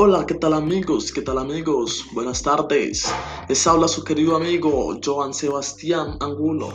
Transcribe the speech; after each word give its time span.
Hola, 0.00 0.24
¿qué 0.24 0.34
tal 0.34 0.54
amigos? 0.54 1.10
¿Qué 1.10 1.22
tal 1.22 1.38
amigos? 1.38 2.06
Buenas 2.12 2.40
tardes. 2.40 3.12
Les 3.48 3.66
habla 3.66 3.88
su 3.88 4.04
querido 4.04 4.36
amigo 4.36 4.96
Joan 5.04 5.34
Sebastián 5.34 6.16
Angulo. 6.20 6.68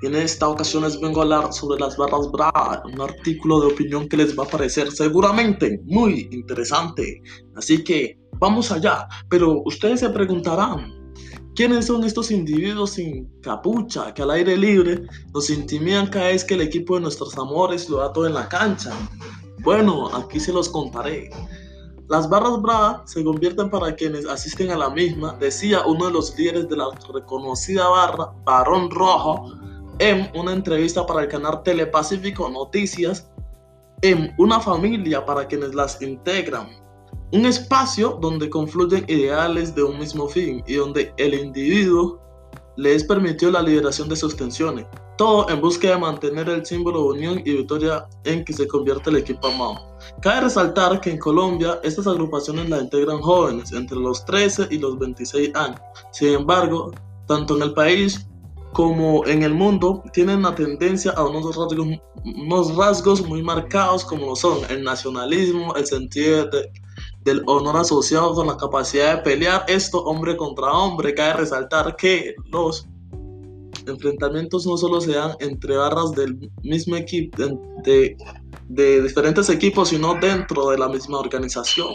Y 0.00 0.06
en 0.06 0.14
esta 0.14 0.48
ocasión 0.48 0.82
les 0.84 0.98
vengo 0.98 1.20
a 1.20 1.24
hablar 1.24 1.52
sobre 1.52 1.78
las 1.78 1.98
barras 1.98 2.32
bra, 2.32 2.82
un 2.86 2.98
artículo 3.02 3.60
de 3.60 3.66
opinión 3.66 4.08
que 4.08 4.16
les 4.16 4.34
va 4.34 4.44
a 4.44 4.48
parecer 4.48 4.90
seguramente 4.90 5.78
muy 5.84 6.26
interesante. 6.32 7.20
Así 7.54 7.84
que 7.84 8.18
vamos 8.38 8.72
allá. 8.72 9.08
Pero 9.28 9.60
ustedes 9.66 10.00
se 10.00 10.08
preguntarán, 10.08 10.90
¿quiénes 11.54 11.84
son 11.84 12.02
estos 12.02 12.30
individuos 12.30 12.92
sin 12.92 13.28
capucha 13.42 14.14
que 14.14 14.22
al 14.22 14.30
aire 14.30 14.56
libre 14.56 15.02
nos 15.34 15.50
intimidan 15.50 16.06
cada 16.06 16.28
vez 16.28 16.42
que 16.42 16.54
el 16.54 16.62
equipo 16.62 16.94
de 16.94 17.02
nuestros 17.02 17.36
amores 17.36 17.90
lo 17.90 17.98
da 17.98 18.10
todo 18.10 18.26
en 18.26 18.32
la 18.32 18.48
cancha? 18.48 18.90
Bueno, 19.64 20.08
aquí 20.16 20.40
se 20.40 20.50
los 20.50 20.70
contaré. 20.70 21.28
Las 22.08 22.28
barras 22.28 22.60
bravas 22.60 23.10
se 23.10 23.24
convierten 23.24 23.70
para 23.70 23.94
quienes 23.94 24.26
asisten 24.26 24.70
a 24.70 24.76
la 24.76 24.90
misma, 24.90 25.36
decía 25.40 25.86
uno 25.86 26.06
de 26.06 26.12
los 26.12 26.38
líderes 26.38 26.68
de 26.68 26.76
la 26.76 26.88
reconocida 27.12 27.88
barra, 27.88 28.30
Barón 28.44 28.90
Rojo, 28.90 29.50
en 30.00 30.30
una 30.34 30.52
entrevista 30.52 31.06
para 31.06 31.22
el 31.22 31.28
canal 31.28 31.62
Telepacífico 31.62 32.50
Noticias, 32.50 33.30
en 34.02 34.34
una 34.36 34.60
familia 34.60 35.24
para 35.24 35.46
quienes 35.46 35.74
las 35.74 36.00
integran. 36.02 36.68
Un 37.32 37.46
espacio 37.46 38.18
donde 38.20 38.50
confluyen 38.50 39.06
ideales 39.08 39.74
de 39.74 39.82
un 39.82 39.98
mismo 39.98 40.28
fin 40.28 40.62
y 40.66 40.74
donde 40.74 41.14
el 41.16 41.32
individuo 41.32 42.20
les 42.76 43.02
permitió 43.04 43.50
la 43.50 43.62
liberación 43.62 44.10
de 44.10 44.16
sus 44.16 44.36
tensiones, 44.36 44.84
todo 45.16 45.48
en 45.48 45.60
búsqueda 45.60 45.94
de 45.94 46.00
mantener 46.00 46.48
el 46.48 46.64
símbolo 46.64 47.02
de 47.02 47.08
unión 47.18 47.42
y 47.44 47.56
victoria 47.56 48.06
en 48.24 48.44
que 48.44 48.52
se 48.52 48.66
convierte 48.66 49.10
el 49.10 49.16
equipo 49.16 49.48
amado. 49.48 49.96
Cabe 50.20 50.42
resaltar 50.42 51.00
que 51.00 51.10
en 51.10 51.18
Colombia 51.18 51.78
estas 51.82 52.06
agrupaciones 52.06 52.68
la 52.68 52.80
integran 52.80 53.20
jóvenes 53.20 53.72
entre 53.72 53.98
los 53.98 54.24
13 54.24 54.68
y 54.70 54.78
los 54.78 54.98
26 54.98 55.54
años. 55.54 55.80
Sin 56.12 56.34
embargo, 56.34 56.90
tanto 57.26 57.56
en 57.56 57.62
el 57.62 57.74
país 57.74 58.26
como 58.72 59.24
en 59.26 59.44
el 59.44 59.54
mundo 59.54 60.02
tienen 60.12 60.38
una 60.38 60.54
tendencia 60.54 61.12
a 61.12 61.24
unos 61.24 61.56
rasgos, 61.56 61.86
unos 62.24 62.76
rasgos 62.76 63.24
muy 63.26 63.42
marcados 63.42 64.04
como 64.04 64.26
lo 64.26 64.36
son 64.36 64.58
el 64.68 64.82
nacionalismo, 64.82 65.74
el 65.76 65.86
sentido 65.86 66.50
del 67.22 67.42
honor 67.46 67.76
asociado 67.76 68.34
con 68.34 68.48
la 68.48 68.56
capacidad 68.56 69.16
de 69.16 69.22
pelear 69.22 69.64
esto 69.68 70.02
hombre 70.04 70.36
contra 70.36 70.72
hombre. 70.72 71.14
Cabe 71.14 71.34
resaltar 71.34 71.94
que 71.96 72.34
los 72.50 72.88
enfrentamientos 73.86 74.66
no 74.66 74.76
solo 74.76 75.00
se 75.00 75.12
dan 75.12 75.32
entre 75.40 75.76
barras 75.76 76.12
del 76.12 76.50
mismo 76.62 76.96
equipo, 76.96 77.36
de, 77.84 78.16
de 78.68 79.02
diferentes 79.02 79.48
equipos, 79.48 79.88
sino 79.90 80.14
dentro 80.20 80.70
de 80.70 80.78
la 80.78 80.88
misma 80.88 81.18
organización. 81.18 81.94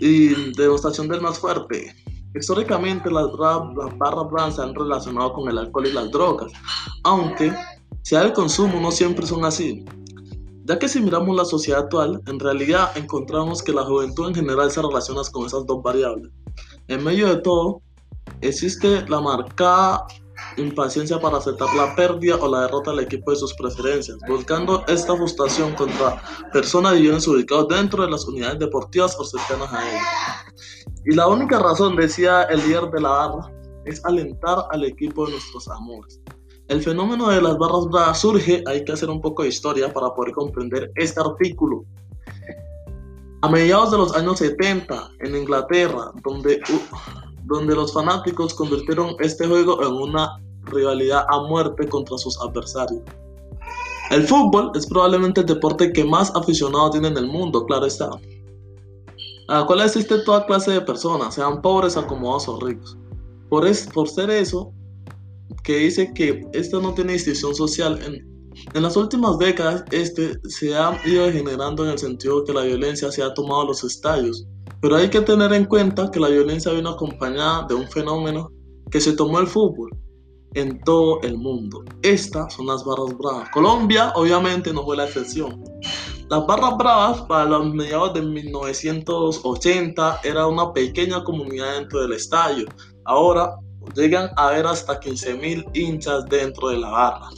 Y 0.00 0.52
demostración 0.52 1.08
del 1.08 1.20
más 1.20 1.38
fuerte. 1.38 1.94
Históricamente 2.34 3.10
las, 3.10 3.26
las 3.26 3.98
barras 3.98 4.30
bravas 4.30 4.56
se 4.56 4.62
han 4.62 4.74
relacionado 4.74 5.32
con 5.32 5.48
el 5.48 5.58
alcohol 5.58 5.86
y 5.86 5.92
las 5.92 6.10
drogas, 6.10 6.52
aunque 7.04 7.52
sea 8.02 8.22
el 8.22 8.32
consumo 8.32 8.80
no 8.80 8.90
siempre 8.90 9.26
son 9.26 9.44
así. 9.44 9.84
Ya 10.64 10.78
que 10.78 10.88
si 10.88 11.00
miramos 11.00 11.34
la 11.34 11.46
sociedad 11.46 11.84
actual, 11.84 12.20
en 12.26 12.38
realidad 12.38 12.96
encontramos 12.96 13.62
que 13.62 13.72
la 13.72 13.84
juventud 13.84 14.28
en 14.28 14.34
general 14.34 14.70
se 14.70 14.82
relaciona 14.82 15.22
con 15.32 15.46
esas 15.46 15.66
dos 15.66 15.82
variables. 15.82 16.30
En 16.88 17.02
medio 17.02 17.26
de 17.28 17.36
todo, 17.40 17.80
existe 18.42 19.06
la 19.08 19.20
marcada 19.20 20.06
impaciencia 20.58 21.20
para 21.20 21.38
aceptar 21.38 21.68
la 21.74 21.94
pérdida 21.94 22.36
o 22.36 22.48
la 22.48 22.62
derrota 22.62 22.90
del 22.90 23.00
equipo 23.00 23.30
de 23.30 23.36
sus 23.36 23.54
preferencias, 23.54 24.18
buscando 24.28 24.84
esta 24.86 25.16
frustración 25.16 25.74
contra 25.74 26.22
personas 26.52 26.96
y 26.96 27.02
bienes 27.02 27.26
ubicados 27.26 27.68
dentro 27.68 28.04
de 28.04 28.10
las 28.10 28.26
unidades 28.26 28.58
deportivas 28.58 29.16
o 29.18 29.24
cercanas 29.24 29.72
a 29.72 29.88
ellas. 29.88 30.04
Y 31.04 31.14
la 31.14 31.26
única 31.28 31.58
razón, 31.58 31.96
decía 31.96 32.42
el 32.44 32.60
líder 32.60 32.90
de 32.90 33.00
la 33.00 33.08
barra, 33.08 33.52
es 33.84 34.04
alentar 34.04 34.64
al 34.70 34.84
equipo 34.84 35.26
de 35.26 35.32
nuestros 35.32 35.68
amores. 35.68 36.20
El 36.68 36.82
fenómeno 36.82 37.30
de 37.30 37.40
las 37.40 37.56
barras 37.56 37.86
bravas 37.90 38.20
surge, 38.20 38.62
hay 38.66 38.84
que 38.84 38.92
hacer 38.92 39.08
un 39.08 39.22
poco 39.22 39.42
de 39.42 39.48
historia 39.48 39.90
para 39.92 40.14
poder 40.14 40.32
comprender 40.34 40.90
este 40.96 41.18
artículo. 41.18 41.84
A 43.40 43.48
mediados 43.48 43.90
de 43.90 43.98
los 43.98 44.14
años 44.14 44.38
70, 44.38 45.10
en 45.20 45.36
Inglaterra, 45.36 46.12
donde, 46.22 46.60
donde 47.44 47.74
los 47.74 47.94
fanáticos 47.94 48.52
convirtieron 48.52 49.16
este 49.20 49.46
juego 49.46 49.82
en 49.82 49.94
una 49.94 50.36
rivalidad 50.68 51.24
a 51.28 51.42
muerte 51.42 51.88
contra 51.88 52.18
sus 52.18 52.40
adversarios. 52.40 53.02
El 54.10 54.26
fútbol 54.26 54.72
es 54.74 54.86
probablemente 54.86 55.42
el 55.42 55.46
deporte 55.46 55.92
que 55.92 56.04
más 56.04 56.34
aficionados 56.34 56.92
tiene 56.92 57.08
en 57.08 57.16
el 57.18 57.26
mundo, 57.26 57.66
claro 57.66 57.86
está. 57.86 58.10
A 59.48 59.60
la 59.60 59.66
cual 59.66 59.80
existe 59.80 60.18
toda 60.20 60.46
clase 60.46 60.70
de 60.72 60.80
personas, 60.80 61.34
sean 61.34 61.60
pobres, 61.60 61.96
acomodados 61.96 62.48
o 62.48 62.58
ricos. 62.60 62.96
Por, 63.50 63.66
es, 63.66 63.86
por 63.86 64.08
ser 64.08 64.30
eso, 64.30 64.72
que 65.62 65.76
dice 65.78 66.12
que 66.14 66.46
esto 66.52 66.80
no 66.80 66.94
tiene 66.94 67.14
distinción 67.14 67.54
social. 67.54 68.00
En, 68.02 68.28
en 68.74 68.82
las 68.82 68.96
últimas 68.96 69.38
décadas, 69.38 69.84
este 69.90 70.38
se 70.48 70.74
ha 70.74 70.98
ido 71.06 71.26
degenerando 71.26 71.84
en 71.84 71.92
el 71.92 71.98
sentido 71.98 72.44
que 72.44 72.52
la 72.52 72.62
violencia 72.62 73.12
se 73.12 73.22
ha 73.22 73.34
tomado 73.34 73.66
los 73.66 73.84
estadios. 73.84 74.46
Pero 74.80 74.96
hay 74.96 75.10
que 75.10 75.20
tener 75.20 75.52
en 75.52 75.64
cuenta 75.64 76.10
que 76.10 76.20
la 76.20 76.28
violencia 76.28 76.72
vino 76.72 76.90
acompañada 76.90 77.66
de 77.68 77.74
un 77.74 77.88
fenómeno 77.88 78.50
que 78.90 79.00
se 79.00 79.12
tomó 79.12 79.38
el 79.40 79.46
fútbol, 79.46 79.90
en 80.54 80.80
todo 80.80 81.20
el 81.22 81.36
mundo. 81.36 81.84
Estas 82.02 82.54
son 82.54 82.66
las 82.66 82.84
barras 82.84 83.16
bravas. 83.16 83.48
Colombia 83.50 84.12
obviamente 84.14 84.72
no 84.72 84.84
fue 84.84 84.96
la 84.96 85.04
excepción. 85.04 85.62
Las 86.30 86.46
barras 86.46 86.76
bravas 86.76 87.22
para 87.22 87.46
los 87.46 87.72
mediados 87.72 88.14
de 88.14 88.22
1980 88.22 90.20
era 90.24 90.46
una 90.46 90.72
pequeña 90.72 91.24
comunidad 91.24 91.78
dentro 91.78 92.02
del 92.02 92.12
estadio. 92.12 92.66
Ahora 93.04 93.56
llegan 93.94 94.30
a 94.36 94.48
haber 94.48 94.66
hasta 94.66 95.00
15.000 95.00 95.70
hinchas 95.74 96.26
dentro 96.26 96.68
de 96.68 96.78
la 96.78 96.90
barra. 96.90 97.28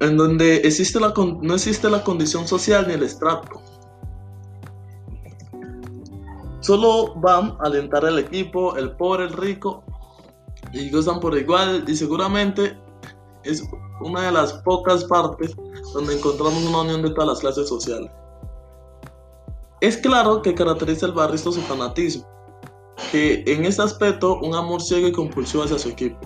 En 0.00 0.16
donde 0.16 0.62
la, 1.00 1.14
no 1.42 1.54
existe 1.54 1.90
la 1.90 2.02
condición 2.02 2.48
social 2.48 2.86
ni 2.88 2.94
el 2.94 3.02
estrato. 3.02 3.60
Solo 6.60 7.14
van 7.16 7.58
a 7.60 7.66
alentar 7.66 8.06
al 8.06 8.18
equipo, 8.18 8.76
el 8.76 8.96
pobre, 8.96 9.24
el 9.24 9.32
rico 9.34 9.84
y 10.74 10.90
gozan 10.90 11.20
por 11.20 11.38
igual 11.38 11.84
y 11.86 11.96
seguramente 11.96 12.76
es 13.44 13.62
una 14.00 14.22
de 14.22 14.32
las 14.32 14.52
pocas 14.64 15.04
partes 15.04 15.54
donde 15.92 16.16
encontramos 16.16 16.64
una 16.64 16.80
unión 16.80 17.02
de 17.02 17.10
todas 17.10 17.28
las 17.28 17.40
clases 17.40 17.68
sociales. 17.68 18.10
Es 19.80 19.96
claro 19.98 20.42
que 20.42 20.54
caracteriza 20.54 21.06
el 21.06 21.12
barristo 21.12 21.52
su 21.52 21.60
fanatismo, 21.62 22.26
que 23.12 23.44
en 23.46 23.64
este 23.64 23.82
aspecto 23.82 24.40
un 24.40 24.54
amor 24.54 24.82
ciego 24.82 25.06
y 25.06 25.12
compulsivo 25.12 25.62
hacia 25.62 25.78
su 25.78 25.90
equipo. 25.90 26.18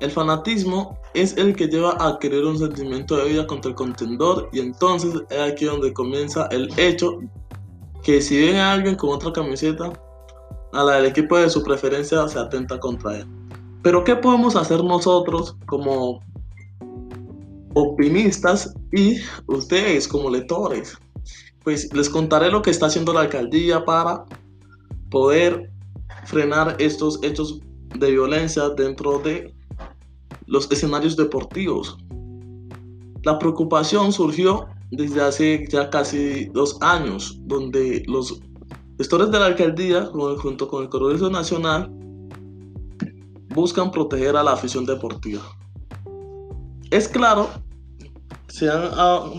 El 0.00 0.10
fanatismo 0.10 0.98
es 1.14 1.36
el 1.36 1.54
que 1.54 1.68
lleva 1.68 1.96
a 2.00 2.18
querer 2.18 2.44
un 2.44 2.58
sentimiento 2.58 3.16
de 3.16 3.28
vida 3.28 3.46
contra 3.46 3.70
el 3.70 3.76
contendor 3.76 4.48
y 4.52 4.58
entonces 4.58 5.14
es 5.30 5.38
aquí 5.38 5.66
donde 5.66 5.92
comienza 5.92 6.46
el 6.46 6.68
hecho 6.76 7.20
que 8.02 8.20
si 8.20 8.44
ven 8.44 8.56
a 8.56 8.72
alguien 8.72 8.96
con 8.96 9.10
otra 9.10 9.32
camiseta, 9.32 9.92
a 10.72 10.82
la 10.82 10.94
del 10.94 11.06
equipo 11.06 11.36
de 11.36 11.48
su 11.48 11.62
preferencia 11.62 12.26
se 12.26 12.38
atenta 12.38 12.80
contra 12.80 13.18
él. 13.18 13.41
Pero 13.82 14.04
¿qué 14.04 14.16
podemos 14.16 14.54
hacer 14.54 14.82
nosotros 14.84 15.56
como 15.66 16.20
optimistas 17.74 18.72
y 18.92 19.16
ustedes 19.46 20.06
como 20.06 20.30
lectores? 20.30 20.96
Pues 21.64 21.92
les 21.94 22.08
contaré 22.08 22.50
lo 22.50 22.62
que 22.62 22.70
está 22.70 22.86
haciendo 22.86 23.12
la 23.12 23.22
alcaldía 23.22 23.84
para 23.84 24.24
poder 25.10 25.70
frenar 26.24 26.76
estos 26.78 27.22
hechos 27.22 27.60
de 27.98 28.10
violencia 28.10 28.70
dentro 28.70 29.18
de 29.18 29.52
los 30.46 30.70
escenarios 30.70 31.16
deportivos. 31.16 31.96
La 33.24 33.38
preocupación 33.38 34.12
surgió 34.12 34.66
desde 34.90 35.22
hace 35.22 35.64
ya 35.68 35.90
casi 35.90 36.46
dos 36.46 36.76
años, 36.82 37.38
donde 37.42 38.02
los 38.06 38.40
gestores 38.98 39.30
de 39.30 39.38
la 39.38 39.46
alcaldía, 39.46 40.06
junto 40.38 40.68
con 40.68 40.84
el 40.84 40.88
Congreso 40.88 41.30
Nacional, 41.30 41.90
buscan 43.54 43.90
proteger 43.90 44.36
a 44.36 44.42
la 44.42 44.52
afición 44.52 44.84
deportiva. 44.84 45.42
Es 46.90 47.08
claro, 47.08 47.48
se 48.48 48.68
han 48.68 48.90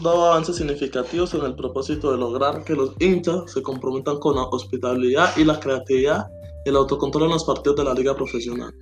dado 0.01 0.25
avances 0.25 0.56
significativos 0.56 1.33
en 1.36 1.44
el 1.44 1.56
propósito 1.56 2.12
de 2.12 2.18
lograr 2.18 2.63
que 2.63 2.74
los 2.74 2.95
hinchas 3.00 3.51
se 3.51 3.62
comprometan 3.62 4.18
con 4.19 4.36
la 4.36 4.44
hospitalidad 4.44 5.30
y 5.38 5.44
la 5.44 5.60
creatividad 5.60 6.27
y 6.65 6.69
el 6.69 6.75
autocontrol 6.75 7.25
en 7.25 7.30
los 7.30 7.44
partidos 7.44 7.77
de 7.77 7.83
la 7.83 7.94
liga 7.94 8.15
profesional. 8.15 8.74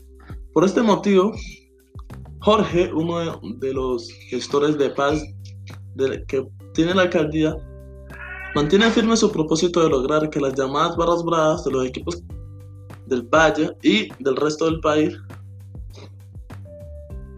Por 0.54 0.64
este 0.64 0.82
motivo, 0.82 1.34
Jorge, 2.40 2.92
uno 2.94 3.40
de 3.58 3.74
los 3.74 4.10
gestores 4.30 4.78
de 4.78 4.90
paz 4.92 5.22
que 6.28 6.48
tiene 6.74 6.96
la 6.96 7.04
alcaldía, 7.04 7.56
mantiene 8.56 8.90
firme 8.90 9.18
su 9.18 9.32
propósito 9.32 9.84
de 9.84 9.90
lograr 9.90 10.30
que 10.30 10.40
las 10.40 10.56
llamadas 10.56 10.96
barras 10.96 11.24
bravas 11.24 11.64
de 11.66 11.72
los 11.72 11.86
equipos 11.86 12.24
del 13.12 13.24
Valle 13.24 13.76
y 13.84 14.08
del 14.24 14.38
resto 14.38 14.66
del 14.66 14.80
país 14.80 15.18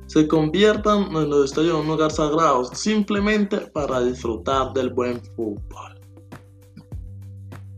se 0.06 0.28
conviertan 0.28 1.06
en 1.16 1.30
los 1.32 1.46
estadios 1.46 1.74
en 1.74 1.82
un 1.82 1.88
lugar 1.88 2.12
sagrado 2.12 2.64
simplemente 2.66 3.58
para 3.58 4.00
disfrutar 4.02 4.72
del 4.74 4.92
buen 4.92 5.20
fútbol. 5.36 6.00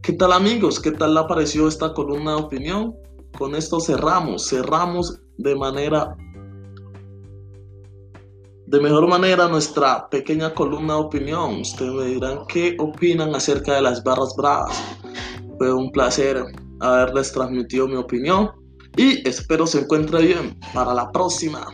¿Qué 0.02 0.12
tal 0.12 0.34
amigos? 0.34 0.82
¿Qué 0.82 0.92
tal 0.92 1.16
le 1.16 1.24
pareció 1.24 1.70
esta 1.70 1.94
columna 1.94 2.36
de 2.36 2.42
opinión? 2.42 2.96
Con 3.38 3.56
esto 3.56 3.80
cerramos, 3.80 4.50
cerramos 4.50 5.18
de 5.38 5.56
manera 5.56 6.16
de 8.68 8.80
mejor 8.82 9.08
manera 9.08 9.48
nuestra 9.48 10.10
pequeña 10.10 10.54
columna 10.54 10.96
de 10.96 11.00
opinión. 11.00 11.62
Ustedes 11.62 11.94
me 11.94 12.06
dirán 12.06 12.40
qué 12.50 12.76
opinan 12.78 13.34
acerca 13.34 13.76
de 13.76 13.82
las 13.84 14.04
barras 14.04 14.36
bravas. 14.36 14.84
Fue 15.58 15.72
un 15.72 15.90
placer 15.92 16.44
haberles 16.80 17.32
transmitido 17.32 17.88
mi 17.88 17.96
opinión 17.96 18.52
y 18.98 19.28
espero 19.28 19.68
se 19.68 19.82
encuentre 19.82 20.22
bien. 20.22 20.60
Para 20.74 20.94
la 20.94 21.12
próxima 21.12 21.68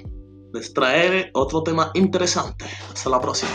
les 0.53 0.73
traeré 0.73 1.29
otro 1.33 1.63
tema 1.63 1.91
interesante. 1.93 2.65
Hasta 2.93 3.09
la 3.09 3.21
próxima. 3.21 3.51